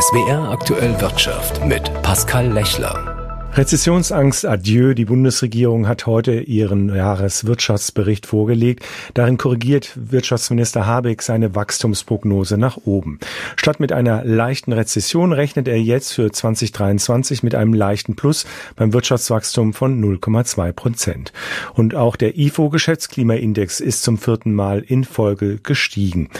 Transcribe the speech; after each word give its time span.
SWR 0.00 0.50
aktuell 0.50 1.00
Wirtschaft 1.00 1.64
mit 1.66 1.90
Pascal 2.02 2.52
Lechler. 2.52 3.50
Rezessionsangst 3.54 4.46
adieu. 4.46 4.94
Die 4.94 5.06
Bundesregierung 5.06 5.88
hat 5.88 6.06
heute 6.06 6.38
ihren 6.38 6.94
Jahreswirtschaftsbericht 6.94 8.24
vorgelegt. 8.24 8.84
Darin 9.14 9.38
korrigiert 9.38 9.90
Wirtschaftsminister 9.96 10.86
Habeck 10.86 11.22
seine 11.22 11.56
Wachstumsprognose 11.56 12.58
nach 12.58 12.76
oben. 12.84 13.18
Statt 13.56 13.80
mit 13.80 13.90
einer 13.90 14.24
leichten 14.24 14.72
Rezession 14.72 15.32
rechnet 15.32 15.66
er 15.66 15.80
jetzt 15.80 16.12
für 16.12 16.30
2023 16.30 17.42
mit 17.42 17.56
einem 17.56 17.74
leichten 17.74 18.14
Plus 18.14 18.46
beim 18.76 18.92
Wirtschaftswachstum 18.92 19.72
von 19.72 20.00
0,2 20.00 20.70
Prozent. 20.70 21.32
Und 21.74 21.96
auch 21.96 22.14
der 22.14 22.38
IFO-Geschäftsklimaindex 22.38 23.80
ist 23.80 24.04
zum 24.04 24.16
vierten 24.16 24.54
Mal 24.54 24.78
in 24.78 25.02
Folge 25.02 25.58
gestiegen. 25.60 26.30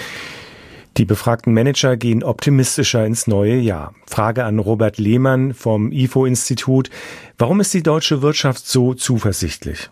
Die 0.99 1.05
befragten 1.05 1.55
Manager 1.55 1.97
gehen 1.97 2.25
optimistischer 2.25 3.07
ins 3.07 3.29
neue 3.29 3.55
Jahr. 3.55 3.95
Frage 4.09 4.45
an 4.45 4.59
Robert 4.59 4.99
Lehmann 4.99 5.55
vom 5.55 5.93
IFO-Institut. 5.93 6.91
Warum 7.39 7.61
ist 7.61 7.73
die 7.73 7.85
deutsche 7.85 8.21
Wirtschaft 8.21 8.67
so 8.67 8.95
zuversichtlich? 8.95 9.91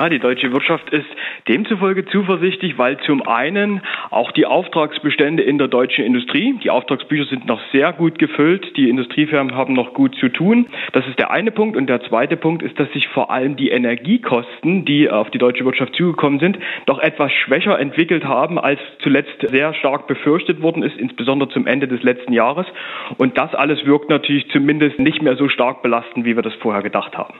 Ja, 0.00 0.08
die 0.08 0.18
deutsche 0.18 0.50
Wirtschaft 0.50 0.90
ist 0.90 1.06
demzufolge 1.48 2.04
zuversichtlich, 2.06 2.78
weil 2.78 2.98
zum 2.98 3.26
einen 3.26 3.82
auch 4.10 4.32
die 4.32 4.46
Auftragsbestände 4.46 5.42
in 5.42 5.58
der 5.58 5.68
deutschen 5.68 6.04
Industrie, 6.04 6.58
die 6.62 6.70
Auftragsbücher 6.70 7.24
sind 7.26 7.46
noch 7.46 7.60
sehr 7.72 7.92
gut 7.92 8.18
gefüllt, 8.18 8.76
die 8.76 8.88
Industriefirmen 8.88 9.54
haben 9.54 9.74
noch 9.74 9.94
gut 9.94 10.14
zu 10.16 10.28
tun. 10.28 10.66
Das 10.92 11.06
ist 11.06 11.18
der 11.18 11.30
eine 11.30 11.50
Punkt. 11.50 11.76
Und 11.76 11.88
der 11.88 12.02
zweite 12.02 12.36
Punkt 12.36 12.62
ist, 12.62 12.78
dass 12.78 12.90
sich 12.92 13.08
vor 13.08 13.30
allem 13.30 13.56
die 13.56 13.70
Energiekosten, 13.70 14.84
die 14.84 15.10
auf 15.10 15.30
die 15.30 15.38
deutsche 15.38 15.64
Wirtschaft 15.64 15.94
zugekommen 15.94 16.40
sind, 16.40 16.58
doch 16.86 16.98
etwas 16.98 17.32
schwächer 17.32 17.78
entwickelt 17.78 18.24
haben, 18.24 18.58
als 18.58 18.80
zuletzt 19.00 19.48
sehr 19.48 19.74
stark 19.74 20.06
befürchtet 20.06 20.62
worden 20.62 20.82
ist, 20.82 20.96
insbesondere 20.96 21.50
zum 21.50 21.66
Ende 21.66 21.88
des 21.88 22.02
letzten 22.02 22.32
Jahres. 22.32 22.66
Und 23.18 23.38
das 23.38 23.54
alles 23.54 23.84
wirkt 23.86 24.10
natürlich 24.10 24.48
zumindest 24.50 24.98
nicht 24.98 25.22
mehr 25.22 25.36
so 25.36 25.48
stark 25.48 25.82
belastend, 25.82 26.24
wie 26.24 26.36
wir 26.36 26.42
das 26.42 26.54
vorher 26.54 26.82
gedacht 26.82 27.16
haben. 27.16 27.34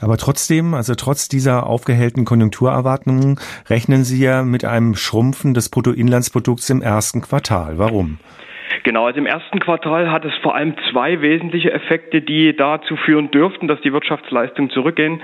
Aber 0.00 0.16
trotzdem, 0.16 0.74
also 0.74 0.94
trotz 0.94 1.28
dieser 1.28 1.66
aufgehellten 1.66 2.24
Konjunkturerwartungen, 2.24 3.38
rechnen 3.68 4.04
Sie 4.04 4.18
ja 4.18 4.42
mit 4.42 4.64
einem 4.64 4.96
Schrumpfen 4.96 5.54
des 5.54 5.68
Bruttoinlandsprodukts 5.68 6.70
im 6.70 6.82
ersten 6.82 7.20
Quartal. 7.20 7.78
Warum? 7.78 8.18
Genau, 8.82 9.06
also 9.06 9.18
im 9.18 9.26
ersten 9.26 9.58
Quartal 9.58 10.10
hat 10.10 10.24
es 10.24 10.34
vor 10.42 10.54
allem 10.54 10.74
zwei 10.90 11.20
wesentliche 11.20 11.72
Effekte, 11.72 12.22
die 12.22 12.56
dazu 12.56 12.96
führen 12.96 13.30
dürften, 13.30 13.68
dass 13.68 13.80
die 13.82 13.92
Wirtschaftsleistung 13.92 14.70
zurückgehen 14.70 15.20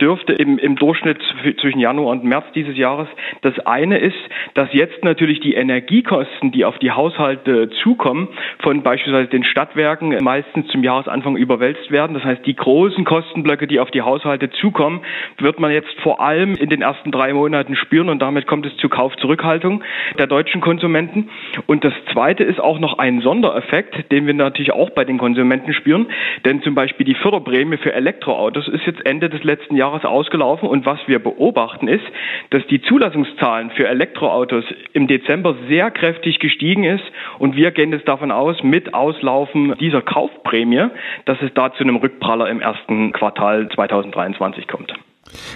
dürfte 0.00 0.34
im, 0.34 0.58
im 0.58 0.76
Durchschnitt 0.76 1.18
zwischen 1.60 1.80
Januar 1.80 2.12
und 2.12 2.24
März 2.24 2.44
dieses 2.54 2.76
Jahres. 2.76 3.08
Das 3.42 3.58
eine 3.60 3.98
ist, 3.98 4.18
dass 4.54 4.68
jetzt 4.72 5.04
natürlich 5.04 5.40
die 5.40 5.54
Energiekosten, 5.54 6.52
die 6.52 6.64
auf 6.64 6.78
die 6.78 6.90
Haushalte 6.90 7.70
zukommen, 7.82 8.28
von 8.60 8.82
beispielsweise 8.82 9.28
den 9.28 9.44
Stadtwerken 9.44 10.16
meistens 10.22 10.66
zum 10.68 10.82
Jahresanfang 10.82 11.36
überwälzt 11.36 11.90
werden. 11.90 12.14
Das 12.14 12.24
heißt, 12.24 12.44
die 12.44 12.56
großen 12.56 13.04
Kostenblöcke, 13.04 13.66
die 13.66 13.80
auf 13.80 13.90
die 13.90 14.02
Haushalte 14.02 14.50
zukommen, 14.50 15.00
wird 15.38 15.60
man 15.60 15.70
jetzt 15.70 15.98
vor 16.02 16.20
allem 16.20 16.54
in 16.54 16.68
den 16.68 16.82
ersten 16.82 17.10
drei 17.10 17.32
Monaten 17.32 17.74
spüren 17.74 18.10
und 18.10 18.20
damit 18.20 18.46
kommt 18.46 18.66
es 18.66 18.76
zu 18.76 18.88
Kaufzurückhaltung 18.88 19.82
der 20.18 20.26
deutschen 20.26 20.60
Konsumenten. 20.60 21.30
Und 21.66 21.84
das 21.84 21.94
zweite 22.12 22.44
ist 22.44 22.60
auch 22.60 22.78
noch 22.78 22.97
ein 22.98 23.20
Sondereffekt, 23.20 24.10
den 24.12 24.26
wir 24.26 24.34
natürlich 24.34 24.72
auch 24.72 24.90
bei 24.90 25.04
den 25.04 25.18
Konsumenten 25.18 25.72
spüren. 25.72 26.06
Denn 26.44 26.62
zum 26.62 26.74
Beispiel 26.74 27.06
die 27.06 27.14
Förderprämie 27.14 27.78
für 27.78 27.92
Elektroautos 27.92 28.68
ist 28.68 28.86
jetzt 28.86 29.04
Ende 29.06 29.28
des 29.28 29.42
letzten 29.44 29.76
Jahres 29.76 30.04
ausgelaufen. 30.04 30.68
Und 30.68 30.86
was 30.86 30.98
wir 31.06 31.18
beobachten 31.18 31.88
ist, 31.88 32.04
dass 32.50 32.66
die 32.66 32.82
Zulassungszahlen 32.82 33.70
für 33.70 33.88
Elektroautos 33.88 34.64
im 34.92 35.06
Dezember 35.06 35.56
sehr 35.68 35.90
kräftig 35.90 36.38
gestiegen 36.38 36.84
ist. 36.84 37.04
Und 37.38 37.56
wir 37.56 37.70
gehen 37.70 37.92
jetzt 37.92 38.08
davon 38.08 38.30
aus, 38.30 38.62
mit 38.62 38.94
Auslaufen 38.94 39.74
dieser 39.78 40.02
Kaufprämie, 40.02 40.88
dass 41.24 41.38
es 41.42 41.52
da 41.54 41.72
zu 41.72 41.84
einem 41.84 41.96
Rückpraller 41.96 42.48
im 42.48 42.60
ersten 42.60 43.12
Quartal 43.12 43.68
2023 43.74 44.66
kommt. 44.66 44.92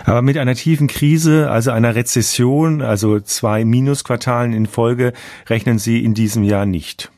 Aber 0.04 0.22
mit 0.22 0.38
einer 0.38 0.54
tiefen 0.54 0.86
Krise, 0.86 1.50
also 1.50 1.70
einer 1.70 1.94
Rezession, 1.94 2.82
also 2.82 3.20
zwei 3.20 3.64
Minusquartalen 3.64 4.52
in 4.52 4.66
Folge, 4.66 5.12
rechnen 5.48 5.78
Sie 5.78 6.04
in 6.04 6.14
diesem 6.14 6.44
Jahr 6.44 6.66
nicht. 6.66 7.10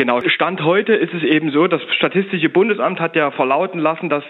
Genau, 0.00 0.18
Stand 0.28 0.64
heute 0.64 0.94
ist 0.94 1.12
es 1.12 1.22
eben 1.22 1.50
so, 1.50 1.66
das 1.66 1.82
Statistische 1.94 2.48
Bundesamt 2.48 3.00
hat 3.00 3.16
ja 3.16 3.30
verlauten 3.32 3.78
lassen, 3.78 4.08
dass, 4.08 4.24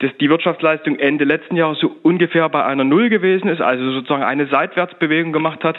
dass 0.00 0.10
die 0.16 0.28
Wirtschaftsleistung 0.28 0.98
Ende 0.98 1.22
letzten 1.22 1.54
Jahres 1.54 1.78
so 1.78 1.94
ungefähr 2.02 2.48
bei 2.48 2.64
einer 2.64 2.82
Null 2.82 3.08
gewesen 3.08 3.46
ist, 3.46 3.60
also 3.60 3.92
sozusagen 3.92 4.24
eine 4.24 4.48
Seitwärtsbewegung 4.48 5.32
gemacht 5.32 5.62
hat. 5.62 5.76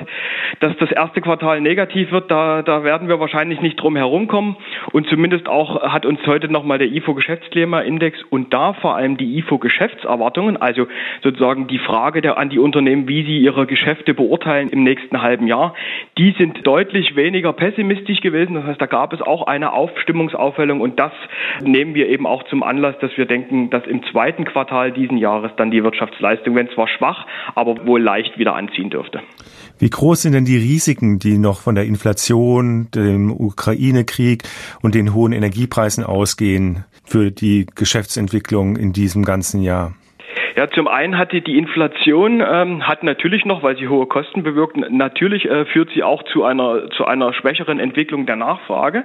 Dass 0.62 0.78
das 0.78 0.94
erste 0.94 1.20
Quartal 1.20 1.59
negativ 1.59 2.14
wird, 2.14 2.31
da, 2.31 2.62
da 2.62 2.86
werden 2.86 3.09
wir 3.09 3.20
wahrscheinlich 3.20 3.59
nicht 3.59 3.76
drum 3.76 3.98
herumkommen. 3.98 4.56
Und 4.94 5.09
zumindest 5.09 5.50
auch 5.50 5.92
hat 5.92 6.06
uns 6.06 6.25
heute 6.25 6.48
nochmal 6.48 6.78
der 6.78 6.88
IFO-Geschäftsklimaindex 6.88 8.24
und 8.30 8.54
da 8.54 8.72
vor 8.72 8.96
allem 8.96 9.18
die 9.18 9.40
IFO-Geschäftserwartungen, 9.40 10.56
also 10.56 10.88
sozusagen 11.22 11.68
die 11.68 11.80
Frage 11.80 12.22
der, 12.22 12.38
an 12.38 12.48
die 12.48 12.60
Unternehmen, 12.60 13.10
wie 13.10 13.24
sie 13.24 13.40
ihre 13.40 13.66
Geschäfte 13.68 14.14
beurteilen 14.14 14.70
im 14.70 14.84
nächsten 14.84 15.22
halben 15.22 15.48
Jahr, 15.48 15.75
die 16.18 16.34
sind 16.38 16.66
deutlich 16.66 17.18
weniger 17.18 17.52
pessimistisch 17.52 18.22
gewesen. 18.22 18.56
Das 18.56 18.64
heißt, 18.64 18.81
da 18.81 18.86
gab 18.86 19.12
es 19.12 19.22
auch 19.22 19.33
eine 19.42 19.74
Aufstimmungsaufhellung 19.74 20.80
und 20.80 21.00
das 21.00 21.12
nehmen 21.64 21.96
wir 21.96 22.08
eben 22.08 22.28
auch 22.28 22.44
zum 22.44 22.62
Anlass, 22.64 22.96
dass 23.02 23.12
wir 23.18 23.26
denken, 23.26 23.72
dass 23.72 23.86
im 23.88 24.04
zweiten 24.12 24.46
Quartal 24.46 24.92
diesen 24.92 25.18
Jahres 25.18 25.52
dann 25.58 25.72
die 25.72 25.84
Wirtschaftsleistung, 25.84 26.56
wenn 26.56 26.70
zwar 26.70 26.88
schwach, 26.88 27.26
aber 27.56 27.86
wohl 27.88 28.02
leicht 28.02 28.38
wieder 28.38 28.56
anziehen 28.56 28.92
dürfte. 28.92 29.22
Wie 29.80 29.90
groß 29.90 30.22
sind 30.22 30.34
denn 30.34 30.46
die 30.46 30.58
Risiken, 30.58 31.20
die 31.20 31.38
noch 31.38 31.60
von 31.60 31.76
der 31.76 31.86
Inflation, 31.86 32.90
dem 32.94 33.32
Ukraine-Krieg 33.32 34.44
und 34.82 34.96
den 34.96 35.14
hohen 35.14 35.34
Energiepreisen 35.34 36.04
ausgehen 36.04 36.86
für 37.04 37.32
die 37.32 37.66
Geschäftsentwicklung 37.74 38.78
in 38.78 38.94
diesem 38.94 39.26
ganzen 39.26 39.62
Jahr? 39.62 39.94
Ja, 40.56 40.69
zum 40.69 40.88
einen 40.88 41.18
hatte 41.18 41.41
die 41.41 41.58
Inflation 41.58 42.40
ähm, 42.40 42.88
hat 42.88 43.03
natürlich 43.03 43.44
noch, 43.44 43.64
weil 43.64 43.75
sie 43.75 43.88
hohe 43.88 44.06
Kosten 44.06 44.44
bewirkt, 44.44 44.78
natürlich 44.91 45.50
äh, 45.50 45.66
führt 45.66 45.90
sie 45.96 46.03
auch 46.03 46.22
zu 46.24 46.44
einer 46.44 46.91
zu 46.91 47.06
einer 47.06 47.34
schwächeren 47.34 47.80
Entwicklung 47.80 48.28
der 48.28 48.36
Nachfrage. 48.36 49.03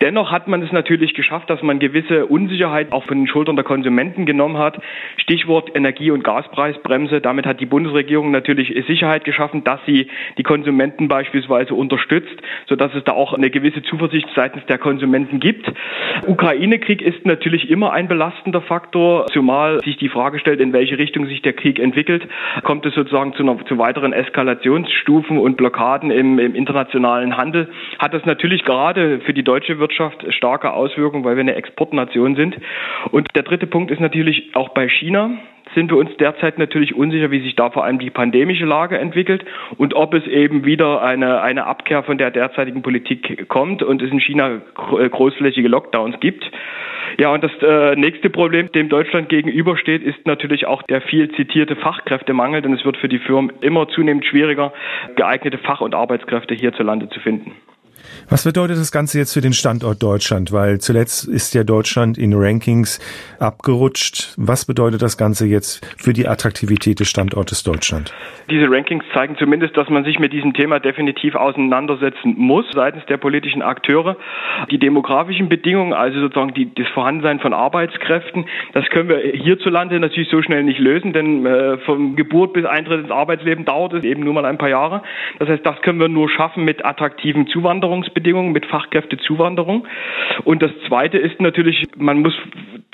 Dennoch 0.00 0.30
hat 0.30 0.48
man 0.48 0.62
es 0.62 0.72
natürlich 0.72 1.12
geschafft, 1.12 1.50
dass 1.50 1.62
man 1.62 1.78
gewisse 1.78 2.24
Unsicherheit 2.24 2.90
auch 2.92 3.04
von 3.04 3.18
den 3.18 3.26
Schultern 3.26 3.56
der 3.56 3.66
Konsumenten 3.66 4.24
genommen 4.24 4.56
hat. 4.56 4.80
Stichwort 5.18 5.76
Energie- 5.76 6.10
und 6.10 6.24
Gaspreisbremse. 6.24 7.20
Damit 7.20 7.44
hat 7.44 7.60
die 7.60 7.66
Bundesregierung 7.66 8.30
natürlich 8.30 8.74
Sicherheit 8.86 9.24
geschaffen, 9.24 9.64
dass 9.64 9.80
sie 9.84 10.08
die 10.38 10.42
Konsumenten 10.42 11.08
beispielsweise 11.08 11.74
unterstützt, 11.74 12.40
sodass 12.66 12.94
es 12.94 13.04
da 13.04 13.12
auch 13.12 13.34
eine 13.34 13.50
gewisse 13.50 13.82
Zuversicht 13.82 14.28
seitens 14.34 14.64
der 14.66 14.78
Konsumenten 14.78 15.38
gibt. 15.38 15.70
Ukraine-Krieg 16.26 17.02
ist 17.02 17.26
natürlich 17.26 17.68
immer 17.68 17.92
ein 17.92 18.08
belastender 18.08 18.62
Faktor, 18.62 19.26
zumal 19.26 19.80
sich 19.84 19.98
die 19.98 20.08
Frage 20.08 20.38
stellt, 20.38 20.60
in 20.60 20.72
welche 20.78 20.96
Richtung 20.96 21.26
sich 21.26 21.42
der 21.42 21.54
Krieg 21.54 21.80
entwickelt, 21.80 22.22
kommt 22.62 22.86
es 22.86 22.94
sozusagen 22.94 23.34
zu, 23.34 23.42
einer, 23.42 23.58
zu 23.66 23.78
weiteren 23.78 24.12
Eskalationsstufen 24.12 25.36
und 25.36 25.56
Blockaden 25.56 26.12
im, 26.12 26.38
im 26.38 26.54
internationalen 26.54 27.36
Handel, 27.36 27.68
hat 27.98 28.14
das 28.14 28.24
natürlich 28.24 28.62
gerade 28.64 29.18
für 29.20 29.34
die 29.34 29.42
deutsche 29.42 29.80
Wirtschaft 29.80 30.24
starke 30.32 30.72
Auswirkungen, 30.72 31.24
weil 31.24 31.34
wir 31.34 31.40
eine 31.40 31.56
Exportnation 31.56 32.36
sind. 32.36 32.56
Und 33.10 33.26
der 33.34 33.42
dritte 33.42 33.66
Punkt 33.66 33.90
ist 33.90 34.00
natürlich 34.00 34.54
auch 34.54 34.68
bei 34.68 34.88
China 34.88 35.30
sind 35.74 35.90
wir 35.90 35.98
uns 35.98 36.16
derzeit 36.16 36.58
natürlich 36.58 36.94
unsicher, 36.94 37.30
wie 37.30 37.40
sich 37.40 37.54
da 37.56 37.70
vor 37.70 37.84
allem 37.84 37.98
die 37.98 38.10
pandemische 38.10 38.64
Lage 38.64 38.98
entwickelt 38.98 39.44
und 39.76 39.94
ob 39.94 40.14
es 40.14 40.26
eben 40.26 40.64
wieder 40.64 41.02
eine, 41.02 41.40
eine 41.40 41.66
Abkehr 41.66 42.02
von 42.02 42.18
der 42.18 42.30
derzeitigen 42.30 42.82
Politik 42.82 43.48
kommt 43.48 43.82
und 43.82 44.02
es 44.02 44.10
in 44.10 44.20
China 44.20 44.60
großflächige 44.74 45.68
Lockdowns 45.68 46.18
gibt. 46.20 46.50
Ja, 47.16 47.32
und 47.32 47.42
das 47.42 47.50
äh, 47.62 47.96
nächste 47.96 48.30
Problem, 48.30 48.70
dem 48.72 48.88
Deutschland 48.88 49.28
gegenübersteht, 49.28 50.02
ist 50.02 50.26
natürlich 50.26 50.66
auch 50.66 50.82
der 50.82 51.00
viel 51.00 51.30
zitierte 51.32 51.74
Fachkräftemangel, 51.74 52.62
denn 52.62 52.74
es 52.74 52.84
wird 52.84 52.96
für 52.96 53.08
die 53.08 53.18
Firmen 53.18 53.52
immer 53.60 53.88
zunehmend 53.88 54.24
schwieriger, 54.26 54.72
geeignete 55.16 55.58
Fach- 55.58 55.80
und 55.80 55.94
Arbeitskräfte 55.94 56.54
hierzulande 56.54 57.08
zu 57.08 57.18
finden. 57.20 57.52
Was 58.30 58.44
bedeutet 58.44 58.76
das 58.76 58.92
Ganze 58.92 59.16
jetzt 59.16 59.32
für 59.32 59.40
den 59.40 59.54
Standort 59.54 60.02
Deutschland? 60.02 60.52
Weil 60.52 60.80
zuletzt 60.80 61.26
ist 61.26 61.54
ja 61.54 61.64
Deutschland 61.64 62.18
in 62.18 62.34
Rankings 62.34 63.00
abgerutscht. 63.40 64.34
Was 64.36 64.66
bedeutet 64.66 65.00
das 65.00 65.16
Ganze 65.16 65.46
jetzt 65.46 65.82
für 65.96 66.12
die 66.12 66.28
Attraktivität 66.28 67.00
des 67.00 67.08
Standortes 67.08 67.62
Deutschland? 67.62 68.12
Diese 68.50 68.70
Rankings 68.70 69.02
zeigen 69.14 69.36
zumindest, 69.38 69.78
dass 69.78 69.88
man 69.88 70.04
sich 70.04 70.18
mit 70.18 70.34
diesem 70.34 70.52
Thema 70.52 70.78
definitiv 70.78 71.36
auseinandersetzen 71.36 72.34
muss 72.36 72.66
seitens 72.72 73.06
der 73.06 73.16
politischen 73.16 73.62
Akteure. 73.62 74.18
Die 74.70 74.78
demografischen 74.78 75.48
Bedingungen, 75.48 75.94
also 75.94 76.20
sozusagen 76.20 76.52
die, 76.52 76.74
das 76.74 76.88
Vorhandensein 76.88 77.40
von 77.40 77.54
Arbeitskräften, 77.54 78.44
das 78.74 78.84
können 78.90 79.08
wir 79.08 79.20
hierzulande 79.20 79.98
natürlich 80.00 80.28
so 80.28 80.42
schnell 80.42 80.64
nicht 80.64 80.80
lösen, 80.80 81.14
denn 81.14 81.46
äh, 81.46 81.78
von 81.78 82.14
Geburt 82.14 82.52
bis 82.52 82.66
Eintritt 82.66 83.04
ins 83.04 83.10
Arbeitsleben 83.10 83.64
dauert 83.64 83.94
es 83.94 84.04
eben 84.04 84.22
nur 84.22 84.34
mal 84.34 84.44
ein 84.44 84.58
paar 84.58 84.68
Jahre. 84.68 85.02
Das 85.38 85.48
heißt, 85.48 85.64
das 85.64 85.80
können 85.80 85.98
wir 85.98 86.08
nur 86.08 86.28
schaffen 86.28 86.64
mit 86.64 86.84
attraktiven 86.84 87.46
Zuwanderungsbedingungen, 87.46 88.17
mit 88.52 88.66
Fachkräftezuwanderung. 88.66 89.86
Und 90.44 90.62
das 90.62 90.70
Zweite 90.86 91.18
ist 91.18 91.40
natürlich, 91.40 91.86
man 91.96 92.20
muss 92.20 92.34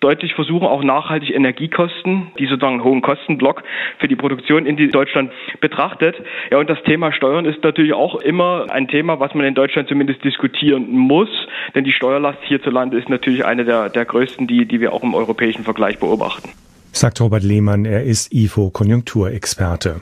deutlich 0.00 0.34
versuchen, 0.34 0.66
auch 0.66 0.82
nachhaltig 0.82 1.34
Energiekosten, 1.34 2.28
die 2.38 2.46
sozusagen 2.46 2.84
hohen 2.84 3.00
Kostenblock 3.00 3.62
für 3.98 4.08
die 4.08 4.16
Produktion 4.16 4.66
in 4.66 4.76
Deutschland 4.90 5.32
betrachtet. 5.60 6.16
Ja, 6.50 6.58
und 6.58 6.68
das 6.68 6.82
Thema 6.82 7.12
Steuern 7.12 7.44
ist 7.44 7.62
natürlich 7.62 7.94
auch 7.94 8.16
immer 8.16 8.66
ein 8.70 8.88
Thema, 8.88 9.20
was 9.20 9.34
man 9.34 9.46
in 9.46 9.54
Deutschland 9.54 9.88
zumindest 9.88 10.22
diskutieren 10.24 10.90
muss, 10.90 11.30
denn 11.74 11.84
die 11.84 11.92
Steuerlast 11.92 12.38
hierzulande 12.44 12.98
ist 12.98 13.08
natürlich 13.08 13.44
eine 13.44 13.64
der, 13.64 13.88
der 13.88 14.04
größten, 14.04 14.46
die, 14.46 14.66
die 14.66 14.80
wir 14.80 14.92
auch 14.92 15.02
im 15.02 15.14
europäischen 15.14 15.64
Vergleich 15.64 15.98
beobachten 15.98 16.50
sagt 16.96 17.20
Robert 17.20 17.42
Lehmann. 17.42 17.84
Er 17.84 18.04
ist 18.04 18.32
IFO-Konjunkturexperte. 18.32 20.00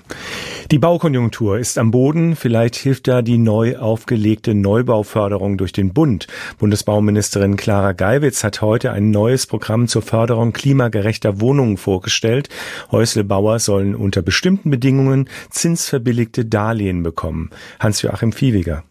Die 0.70 0.78
Baukonjunktur 0.78 1.58
ist 1.58 1.78
am 1.78 1.90
Boden. 1.90 2.36
Vielleicht 2.36 2.76
hilft 2.76 3.08
da 3.08 3.22
die 3.22 3.38
neu 3.38 3.76
aufgelegte 3.76 4.54
Neubauförderung 4.54 5.58
durch 5.58 5.72
den 5.72 5.92
Bund. 5.92 6.26
Bundesbauministerin 6.58 7.56
Clara 7.56 7.92
Geiwitz 7.92 8.44
hat 8.44 8.62
heute 8.62 8.92
ein 8.92 9.10
neues 9.10 9.46
Programm 9.46 9.88
zur 9.88 10.02
Förderung 10.02 10.52
klimagerechter 10.52 11.40
Wohnungen 11.40 11.76
vorgestellt. 11.76 12.48
Häuslebauer 12.90 13.58
sollen 13.58 13.94
unter 13.94 14.22
bestimmten 14.22 14.70
Bedingungen 14.70 15.28
zinsverbilligte 15.50 16.44
Darlehen 16.44 17.02
bekommen. 17.02 17.50
Hans-Joachim 17.80 18.32
Viehweger. 18.32 18.84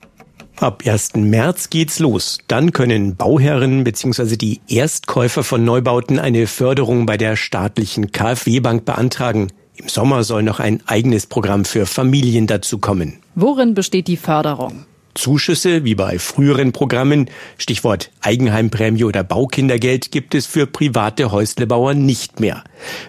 Ab 0.58 0.84
1. 0.86 1.16
März 1.16 1.70
geht's 1.70 2.00
los. 2.00 2.38
Dann 2.48 2.72
können 2.72 3.16
Bauherren 3.16 3.84
bzw. 3.84 4.36
die 4.38 4.62
Erstkäufer 4.68 5.44
von 5.44 5.64
Neubauten 5.64 6.20
eine 6.20 6.46
Förderung 6.46 7.06
bei 7.06 7.18
der 7.18 7.36
staatlichen 7.36 8.12
KfW-Bank 8.12 8.86
beantragen. 8.86 9.52
Im 9.76 9.90
Sommer 9.90 10.24
soll 10.24 10.44
noch 10.44 10.60
ein 10.60 10.82
eigenes 10.86 11.26
Programm 11.26 11.66
für 11.66 11.86
Familien 11.86 12.46
dazu 12.46 12.78
kommen. 12.78 13.18
Worin 13.34 13.74
besteht 13.74 14.08
die 14.08 14.18
Förderung? 14.18 14.86
Zuschüsse 15.14 15.84
wie 15.84 15.96
bei 15.96 16.20
früheren 16.20 16.72
Programmen, 16.72 17.30
Stichwort 17.58 18.12
Eigenheimprämie 18.22 19.04
oder 19.04 19.24
Baukindergeld, 19.24 20.12
gibt 20.12 20.36
es 20.36 20.46
für 20.46 20.68
private 20.68 21.32
Häuslebauer 21.32 21.94
nicht 21.94 22.40
mehr. 22.40 22.64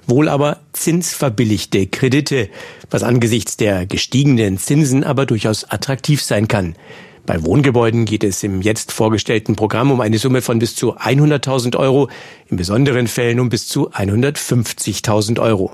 Wohl 0.06 0.28
aber 0.28 0.60
zinsverbilligte 0.72 1.86
Kredite, 1.86 2.48
was 2.90 3.02
angesichts 3.02 3.56
der 3.56 3.86
gestiegenen 3.86 4.58
Zinsen 4.58 5.04
aber 5.04 5.26
durchaus 5.26 5.64
attraktiv 5.64 6.22
sein 6.22 6.48
kann. 6.48 6.74
Bei 7.24 7.44
Wohngebäuden 7.44 8.04
geht 8.04 8.24
es 8.24 8.42
im 8.42 8.62
jetzt 8.62 8.90
vorgestellten 8.90 9.54
Programm 9.54 9.92
um 9.92 10.00
eine 10.00 10.18
Summe 10.18 10.42
von 10.42 10.58
bis 10.58 10.74
zu 10.74 10.96
100.000 10.96 11.76
Euro, 11.76 12.08
in 12.48 12.56
besonderen 12.56 13.06
Fällen 13.06 13.38
um 13.38 13.48
bis 13.48 13.68
zu 13.68 13.90
150.000 13.92 15.40
Euro. 15.40 15.72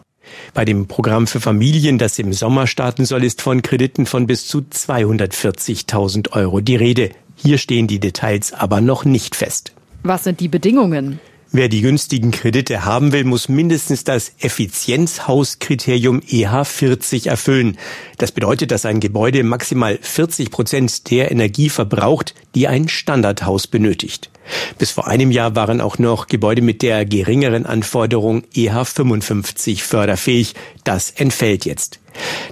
Bei 0.53 0.67
dem 0.67 0.89
Programm 0.89 1.27
für 1.27 1.41
Familien, 1.41 1.97
das 1.97 2.19
im 2.19 2.35
Sommer 2.35 2.67
starten 2.67 3.07
soll, 3.07 3.25
ist 3.25 3.41
von 3.41 3.63
Krediten 3.63 4.05
von 4.05 4.27
bis 4.27 4.47
zu 4.47 4.59
240.000 4.59 6.33
Euro 6.33 6.61
die 6.61 6.77
Rede. 6.77 7.11
Hier 7.35 7.57
stehen 7.57 7.87
die 7.87 8.01
Details 8.01 8.53
aber 8.53 8.83
noch 8.83 9.07
nicht 9.07 9.35
fest. 9.35 9.73
Was 10.03 10.25
sind 10.25 10.41
die 10.41 10.49
Bedingungen? 10.49 11.19
Wer 11.51 11.71
die 11.71 11.81
günstigen 11.81 12.31
Kredite 12.31 12.85
haben 12.85 13.13
will, 13.13 13.25
muss 13.25 13.49
mindestens 13.49 14.05
das 14.05 14.33
Effizienzhauskriterium 14.39 16.21
EH40 16.21 17.27
erfüllen. 17.27 17.79
Das 18.19 18.33
bedeutet, 18.33 18.71
dass 18.71 18.85
ein 18.85 19.01
Gebäude 19.01 19.43
maximal 19.43 19.99
40 19.99 20.51
Prozent 20.51 21.11
der 21.11 21.31
Energie 21.31 21.71
verbraucht, 21.71 22.35
die 22.55 22.69
ein 22.69 22.89
Standardhaus 22.89 23.67
benötigt. 23.67 24.31
Bis 24.79 24.91
vor 24.91 25.07
einem 25.07 25.31
Jahr 25.31 25.57
waren 25.57 25.81
auch 25.81 25.99
noch 25.99 26.27
Gebäude 26.27 26.63
mit 26.63 26.83
der 26.83 27.05
geringeren 27.05 27.67
Anforderung 27.67 28.43
EH55 28.55 29.83
förderfähig. 29.83 30.55
Das 30.85 31.11
entfällt 31.11 31.65
jetzt. 31.65 32.01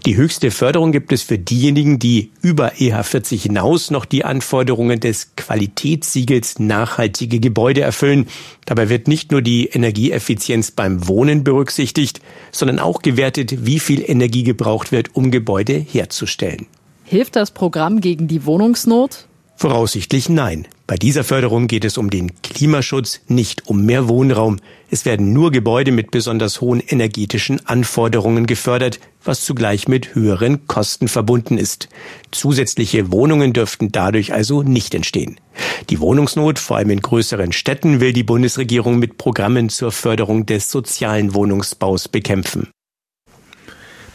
Die 0.05 0.17
höchste 0.17 0.51
Förderung 0.51 0.93
gibt 0.93 1.13
es 1.13 1.23
für 1.23 1.39
diejenigen, 1.39 1.99
die 1.99 2.31
über 2.41 2.75
EH40 2.75 3.43
hinaus 3.43 3.91
noch 3.91 4.05
die 4.05 4.25
Anforderungen 4.25 5.01
des 5.01 5.35
Qualitätssiegels 5.37 6.59
nachhaltige 6.59 7.41
Gebäude 7.41 7.81
erfüllen. 7.81 8.29
Dabei 8.65 8.89
wird 8.89 9.09
nicht 9.09 9.33
nur 9.33 9.43
die 9.43 9.67
Energieeffizienz 9.67 10.71
beim 10.71 11.09
Wohnen 11.09 11.43
berücksichtigt, 11.45 12.21
sondern 12.53 12.79
auch 12.79 13.03
gewertet, 13.03 13.67
wie 13.67 13.81
viel 13.81 14.09
Energie 14.09 14.45
gebraucht 14.45 14.93
wird, 14.93 15.17
um 15.17 15.31
Gebäude 15.31 15.75
herzustellen. 15.75 16.67
Hilft 17.05 17.37
das 17.37 17.51
Programm 17.51 18.01
gegen 18.01 18.29
die 18.29 18.47
Wohnungsnot? 18.47 19.27
Voraussichtlich 19.59 20.29
nein. 20.29 20.69
Bei 20.87 20.97
dieser 20.97 21.25
Förderung 21.25 21.67
geht 21.67 21.87
es 21.87 21.97
um 21.97 22.11
den 22.11 22.41
Klimaschutz, 22.43 23.21
nicht 23.27 23.67
um 23.67 23.87
mehr 23.87 24.07
Wohnraum. 24.07 24.59
Es 24.91 25.07
werden 25.07 25.33
nur 25.33 25.51
Gebäude 25.51 25.93
mit 25.93 26.11
besonders 26.11 26.61
hohen 26.61 26.81
energetischen 26.81 27.67
Anforderungen 27.67 28.47
gefördert, 28.47 29.01
was 29.25 29.45
zugleich 29.45 29.89
mit 29.89 30.15
höheren 30.15 30.67
Kosten 30.67 31.09
verbunden 31.09 31.57
ist. 31.57 31.89
Zusätzliche 32.33 33.11
Wohnungen 33.11 33.55
dürften 33.55 33.91
dadurch 33.91 34.35
also 34.35 34.63
nicht 34.63 34.95
entstehen. 34.95 35.41
Die 35.89 36.01
Wohnungsnot, 36.01 36.59
vor 36.59 36.77
allem 36.77 36.91
in 36.91 37.01
größeren 37.01 37.53
Städten, 37.53 38.01
will 38.01 38.13
die 38.13 38.25
Bundesregierung 38.25 38.99
mit 38.99 39.17
Programmen 39.17 39.71
zur 39.71 39.91
Förderung 39.91 40.45
des 40.45 40.71
sozialen 40.71 41.35
Wohnungsbaus 41.35 42.09
bekämpfen. 42.09 42.69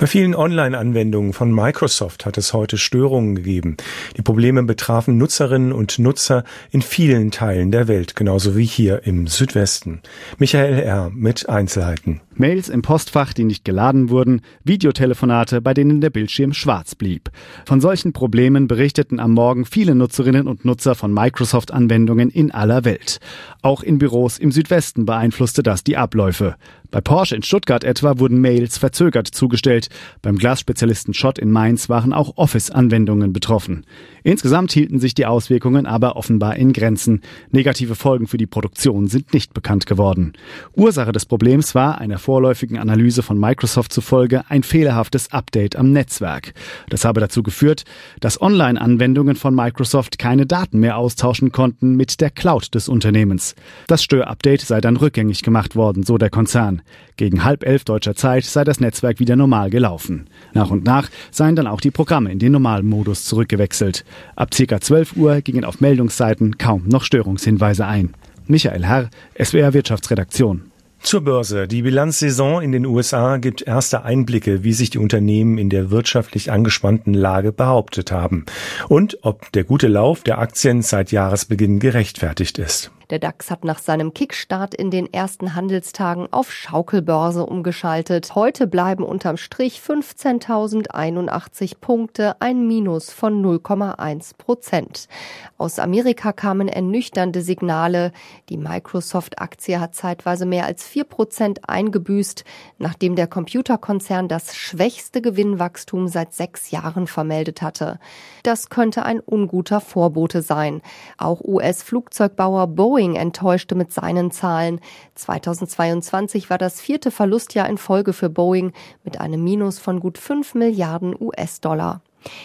Bei 0.01 0.07
vielen 0.07 0.33
Online-Anwendungen 0.33 1.31
von 1.31 1.53
Microsoft 1.53 2.25
hat 2.25 2.36
es 2.39 2.53
heute 2.53 2.80
Störungen 2.80 3.36
gegeben. 3.36 3.77
Die 4.18 4.24
Probleme 4.24 4.63
betrafen 4.63 5.19
Nutzerinnen 5.19 5.71
und 5.71 6.00
Nutzer 6.00 6.44
in 6.71 6.81
vielen 6.81 7.30
Teilen 7.30 7.69
der 7.69 7.88
Welt, 7.88 8.15
genauso 8.15 8.57
wie 8.57 8.65
hier 8.65 9.06
im 9.06 9.27
Südwesten. 9.27 10.01
Michael 10.39 10.80
R. 10.80 11.12
mit 11.13 11.48
Einzelheiten. 11.48 12.19
Mails 12.33 12.69
im 12.69 12.81
Postfach, 12.81 13.33
die 13.33 13.44
nicht 13.44 13.63
geladen 13.63 14.09
wurden, 14.09 14.42
Videotelefonate, 14.63 15.62
bei 15.62 15.75
denen 15.75 16.01
der 16.01 16.09
Bildschirm 16.09 16.53
schwarz 16.53 16.95
blieb. 16.95 17.30
Von 17.68 17.80
solchen 17.80 18.12
Problemen 18.12 18.68
berichteten 18.68 19.19
am 19.19 19.33
Morgen 19.33 19.65
viele 19.65 19.94
Nutzerinnen 19.94 20.48
und 20.48 20.65
Nutzer 20.65 20.95
von 20.95 21.13
Microsoft-Anwendungen 21.13 22.31
in 22.31 22.50
aller 22.50 22.86
Welt. 22.86 23.19
Auch 23.62 23.83
in 23.83 24.00
Büros 24.00 24.39
im 24.39 24.51
Südwesten 24.51 25.06
beeinflusste 25.06 25.62
das 25.62 25.83
die 25.83 25.98
Abläufe. 25.98 26.56
Bei 26.89 27.00
Porsche 27.00 27.36
in 27.36 27.44
Stuttgart 27.44 27.83
etwa 27.83 28.19
wurden 28.19 28.42
Mails 28.42 28.77
verzögert 28.77 29.27
zugestellt. 29.27 29.88
Beim 30.21 30.38
Glasspezialisten 30.38 31.13
Schott 31.13 31.39
in 31.39 31.51
Mainz 31.51 31.89
waren 31.89 32.13
auch 32.13 32.38
Office-Anwendungen 32.38 33.33
betroffen. 33.33 33.85
Insgesamt 34.23 34.71
hielten 34.71 34.99
sich 34.99 35.15
die 35.15 35.25
Auswirkungen 35.25 35.85
aber 35.85 36.15
offenbar 36.15 36.55
in 36.55 36.73
Grenzen. 36.73 37.21
Negative 37.49 37.95
Folgen 37.95 38.27
für 38.27 38.38
die 38.38 38.45
Produktion 38.45 39.07
sind 39.07 39.33
nicht 39.33 39.53
bekannt 39.53 39.85
geworden. 39.85 40.33
Ursache 40.75 41.11
des 41.11 41.25
Problems 41.25 41.73
war 41.73 41.99
einer 41.99 42.19
vorläufigen 42.19 42.77
Analyse 42.77 43.23
von 43.23 43.39
Microsoft 43.39 43.91
zufolge 43.91 44.43
ein 44.49 44.63
fehlerhaftes 44.63 45.31
Update 45.31 45.75
am 45.75 45.91
Netzwerk. 45.91 46.53
Das 46.89 47.03
habe 47.03 47.19
dazu 47.19 47.41
geführt, 47.41 47.83
dass 48.19 48.41
Online-Anwendungen 48.41 49.35
von 49.35 49.55
Microsoft 49.55 50.19
keine 50.19 50.45
Daten 50.45 50.79
mehr 50.79 50.97
austauschen 50.97 51.51
konnten 51.51 51.95
mit 51.95 52.21
der 52.21 52.29
Cloud 52.29 52.75
des 52.75 52.89
Unternehmens. 52.89 53.55
Das 53.88 54.03
Störupdate 54.03 54.61
sei 54.61 54.81
dann 54.81 54.97
rückgängig 54.97 55.41
gemacht 55.41 55.75
worden, 55.75 56.03
so 56.03 56.17
der 56.17 56.29
Konzern. 56.29 56.81
Gegen 57.17 57.43
halb 57.43 57.63
elf 57.63 57.85
deutscher 57.85 58.15
Zeit 58.15 58.45
sei 58.45 58.63
das 58.63 58.79
Netzwerk 58.79 59.19
wieder 59.19 59.35
normal 59.35 59.69
gelaufen. 59.81 60.27
Nach 60.53 60.69
und 60.69 60.83
nach 60.85 61.09
seien 61.31 61.55
dann 61.55 61.65
auch 61.65 61.81
die 61.81 61.89
Programme 61.89 62.31
in 62.31 62.37
den 62.37 62.51
Normalmodus 62.51 63.25
zurückgewechselt. 63.25 64.05
Ab 64.35 64.51
ca. 64.51 64.79
12 64.79 65.15
Uhr 65.17 65.41
gingen 65.41 65.65
auf 65.65 65.81
Meldungsseiten 65.81 66.59
kaum 66.59 66.83
noch 66.87 67.03
Störungshinweise 67.03 67.87
ein. 67.87 68.13
Michael 68.45 68.85
Herr, 68.85 69.09
SWR 69.41 69.73
Wirtschaftsredaktion. 69.73 70.71
Zur 71.00 71.21
Börse. 71.21 71.67
Die 71.67 71.81
Bilanzsaison 71.81 72.61
in 72.61 72.71
den 72.71 72.85
USA 72.85 73.38
gibt 73.38 73.63
erste 73.63 74.03
Einblicke, 74.03 74.63
wie 74.63 74.73
sich 74.73 74.91
die 74.91 75.00
Unternehmen 75.00 75.57
in 75.57 75.71
der 75.71 75.89
wirtschaftlich 75.89 76.51
angespannten 76.51 77.15
Lage 77.15 77.51
behauptet 77.51 78.11
haben 78.11 78.45
und 78.88 79.17
ob 79.23 79.51
der 79.53 79.63
gute 79.63 79.88
Lauf 79.88 80.21
der 80.21 80.38
Aktien 80.38 80.83
seit 80.83 81.11
Jahresbeginn 81.11 81.79
gerechtfertigt 81.79 82.59
ist. 82.59 82.91
Der 83.12 83.20
DAX 83.20 83.51
hat 83.51 83.65
nach 83.65 83.80
seinem 83.80 84.13
Kickstart 84.13 84.74
in 84.74 84.89
den 84.89 85.12
ersten 85.12 85.53
Handelstagen 85.53 86.32
auf 86.32 86.50
Schaukelbörse 86.50 87.46
umgeschaltet. 87.46 88.36
Heute 88.36 88.68
bleiben 88.68 89.03
unterm 89.03 89.36
Strich 89.36 89.82
15.081 89.86 91.74
Punkte, 91.82 92.39
ein 92.39 92.65
Minus 92.65 93.12
von 93.12 93.44
0,1 93.44 94.38
Prozent. 94.38 95.10
Aus 95.58 95.77
Amerika 95.77 96.32
kamen 96.32 96.70
ernüchternde 96.70 97.41
Signale. 97.41 98.13
Die 98.48 98.56
Microsoft-Aktie 98.56 99.82
hat 99.82 99.94
zeitweise 99.94 100.46
mehr 100.46 100.65
als 100.65 100.88
4 100.88 101.03
Prozent 101.03 101.68
eingebüßt, 101.68 102.46
nachdem 102.77 103.18
der 103.18 103.27
Computerkonzern 103.27 104.30
das 104.30 104.56
schwächste 104.56 105.22
Gewinnwachstum 105.22 106.08
seit 106.08 106.34
sechs 106.34 106.72
Jahren 106.72 107.08
vermeldet 107.08 107.62
hatte. 107.62 108.00
Das 108.44 108.70
könnte 108.70 109.03
ein 109.03 109.20
unguter 109.20 109.82
Vorbote 109.82 110.41
sein. 110.41 110.82
Auch 111.18 111.41
US-Flugzeugbauer 111.41 112.68
Boeing 112.68 113.00
Boeing 113.01 113.15
enttäuschte 113.15 113.74
mit 113.74 113.91
seinen 113.91 114.29
Zahlen. 114.29 114.79
2022 115.15 116.51
war 116.51 116.60
das 116.60 116.79
vierte 116.79 117.10
Verlustjahr 117.10 117.67
in 117.67 117.79
Folge 117.79 118.13
für 118.13 118.29
Boeing 118.29 118.74
mit 119.03 119.20
einem 119.20 119.43
Minus 119.43 119.79
von 119.79 120.00
gut 120.00 120.20
5 120.20 120.53
Milliarden 120.53 121.15
US-Dollar. 121.20 122.03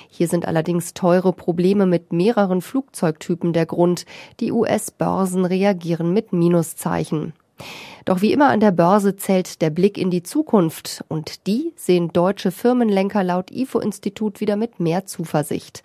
Hier 0.09 0.29
sind 0.29 0.49
allerdings 0.49 0.95
teure 0.95 1.35
Probleme 1.35 1.85
mit 1.85 2.11
mehreren 2.11 2.63
Flugzeugtypen 2.63 3.53
der 3.53 3.67
Grund. 3.67 4.07
Die 4.41 4.51
US-Börsen 4.51 5.45
reagieren 5.45 6.15
mit 6.15 6.33
Minuszeichen. 6.33 7.35
Doch 8.05 8.23
wie 8.23 8.33
immer 8.33 8.51
an 8.51 8.61
der 8.61 8.71
Börse 8.71 9.17
zählt 9.17 9.61
der 9.63 9.71
Blick 9.71 9.99
in 9.99 10.11
die 10.11 10.23
Zukunft 10.23 11.05
und 11.09 11.47
die 11.47 11.73
sehen 11.75 12.13
deutsche 12.13 12.53
Firmenlenker 12.53 13.25
laut 13.25 13.51
IFO-Institut 13.51 14.41
wieder 14.41 14.55
mit 14.55 14.79
mehr 14.79 15.07
Zuversicht. 15.07 15.83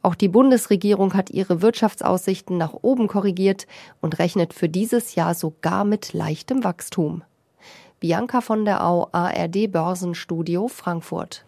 Auch 0.00 0.14
die 0.14 0.28
Bundesregierung 0.28 1.14
hat 1.14 1.30
ihre 1.30 1.62
Wirtschaftsaussichten 1.62 2.58
nach 2.58 2.74
oben 2.82 3.08
korrigiert 3.08 3.66
und 4.00 4.18
rechnet 4.18 4.54
für 4.54 4.68
dieses 4.68 5.14
Jahr 5.14 5.34
sogar 5.34 5.84
mit 5.84 6.12
leichtem 6.12 6.62
Wachstum. 6.62 7.22
Bianca 7.98 8.40
von 8.40 8.64
der 8.64 8.86
Au, 8.86 9.08
ARD 9.12 9.72
Börsenstudio 9.72 10.68
Frankfurt. 10.68 11.44